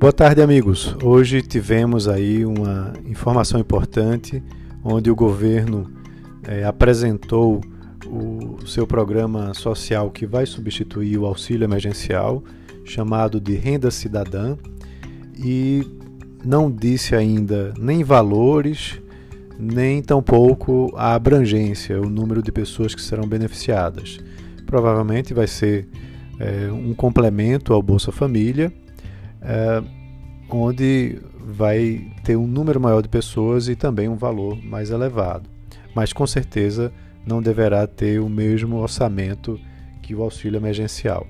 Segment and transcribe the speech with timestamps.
[0.00, 0.94] Boa tarde, amigos.
[1.02, 4.40] Hoje tivemos aí uma informação importante
[4.84, 5.90] onde o governo
[6.46, 7.60] é, apresentou
[8.06, 12.44] o seu programa social que vai substituir o auxílio emergencial,
[12.84, 14.56] chamado de Renda Cidadã,
[15.36, 15.84] e
[16.44, 19.00] não disse ainda nem valores,
[19.58, 24.20] nem tampouco a abrangência, o número de pessoas que serão beneficiadas.
[24.64, 25.88] Provavelmente vai ser
[26.38, 28.72] é, um complemento ao Bolsa Família
[29.42, 29.82] é,
[30.50, 35.48] onde vai ter um número maior de pessoas e também um valor mais elevado.
[35.94, 36.92] Mas com certeza
[37.26, 39.58] não deverá ter o mesmo orçamento
[40.02, 41.26] que o auxílio emergencial.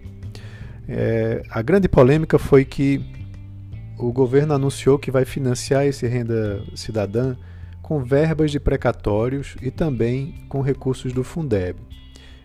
[0.88, 3.00] É, a grande polêmica foi que
[3.98, 7.36] o governo anunciou que vai financiar esse renda cidadã
[7.82, 11.78] com verbas de precatórios e também com recursos do Fundeb.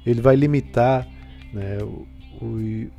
[0.06, 1.08] Ele vai limitar
[1.54, 1.78] né,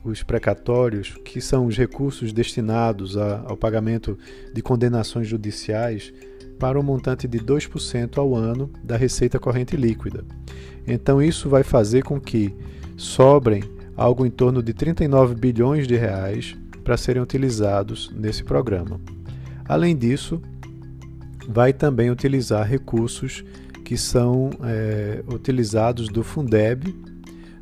[0.02, 4.18] os precatórios, que são os recursos destinados ao pagamento
[4.52, 6.12] de condenações judiciais,
[6.58, 10.24] para um montante de 2% ao ano da receita corrente líquida.
[10.86, 12.54] Então isso vai fazer com que
[12.96, 13.62] sobrem
[13.96, 19.00] algo em torno de 39 bilhões de reais para serem utilizados nesse programa.
[19.66, 20.40] Além disso,
[21.48, 23.44] vai também utilizar recursos
[23.84, 26.94] que são é, utilizados do Fundeb,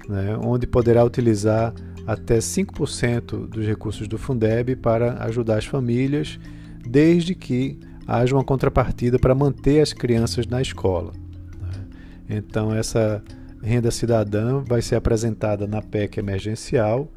[0.08, 1.75] né, onde poderá utilizar
[2.06, 6.39] até 5% dos recursos do Fundeb para ajudar as famílias,
[6.84, 11.12] desde que haja uma contrapartida para manter as crianças na escola.
[11.61, 11.86] Né.
[12.28, 13.23] Então, essa
[13.62, 17.08] renda cidadã vai ser apresentada na PEC emergencial,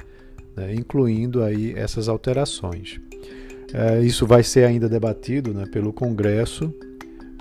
[0.56, 3.00] né, incluindo aí essas alterações.
[3.74, 6.74] É, isso vai ser ainda debatido né, pelo Congresso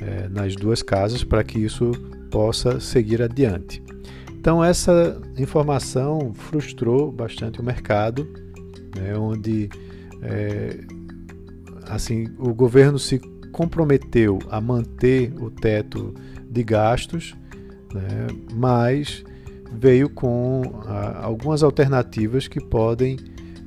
[0.01, 1.93] é, nas duas casas para que isso
[2.31, 3.83] possa seguir adiante.
[4.45, 8.29] Então essa informação frustrou bastante o mercado,
[8.95, 9.71] né, onde
[10.21, 10.81] é,
[11.89, 13.19] assim o governo se
[13.51, 16.13] comprometeu a manter o teto
[16.47, 17.35] de gastos,
[17.95, 19.25] né, mas
[19.73, 23.17] veio com a, algumas alternativas que podem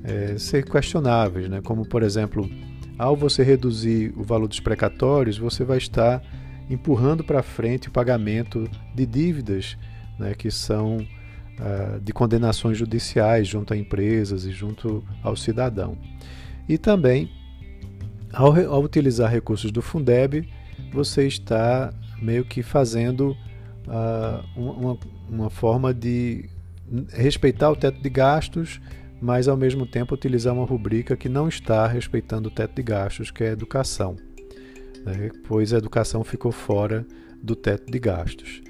[0.04, 2.48] é, ser questionáveis, né, como por exemplo,
[3.00, 6.22] ao você reduzir o valor dos precatórios, você vai estar
[6.70, 9.76] empurrando para frente o pagamento de dívidas
[10.20, 15.98] né, que são uh, de condenações judiciais junto a empresas e junto ao cidadão.
[16.68, 17.32] E também,
[18.34, 20.48] ao, ao utilizar recursos do Fundeb,
[20.92, 23.38] você está meio que fazendo
[23.88, 24.98] uh, uma,
[25.30, 26.50] uma forma de
[27.10, 28.80] respeitar o teto de gastos,
[29.22, 33.32] mas ao mesmo tempo utilizar uma rubrica que não está respeitando o teto de gastos,
[33.32, 34.16] que é a educação,
[35.06, 35.30] né?
[35.48, 37.06] pois a educação ficou fora
[37.42, 38.62] do teto de gastos.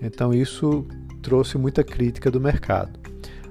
[0.00, 0.86] Então isso
[1.22, 3.00] trouxe muita crítica do mercado.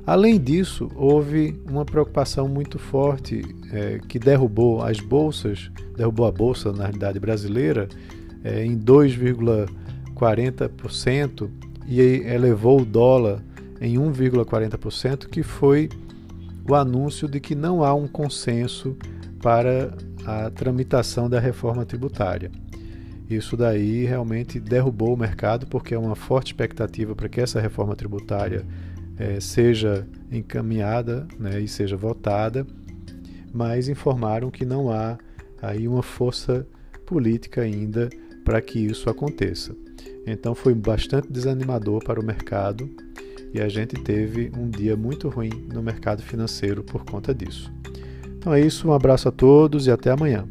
[0.06, 3.42] Além disso, houve uma preocupação muito forte
[3.72, 7.90] é, que derrubou as bolsas, derrubou a bolsa na realidade brasileira
[8.44, 11.50] é, em 2,40%
[11.88, 13.44] e elevou o dólar
[13.82, 15.90] em 1,40%, que foi
[16.70, 18.96] o anúncio de que não há um consenso
[19.42, 19.92] para
[20.26, 22.52] a tramitação da reforma tributária.
[23.30, 27.96] Isso daí realmente derrubou o mercado, porque é uma forte expectativa para que essa reforma
[27.96, 28.66] tributária
[29.18, 32.66] é, seja encaminhada né, e seja votada,
[33.54, 35.18] mas informaram que não há
[35.62, 36.68] aí uma força
[37.06, 38.10] política ainda
[38.44, 39.76] para que isso aconteça.
[40.28, 42.90] Então foi bastante desanimador para o mercado
[43.54, 47.72] e a gente teve um dia muito ruim no mercado financeiro por conta disso.
[48.38, 50.46] Então é isso, um abraço a todos e até amanhã.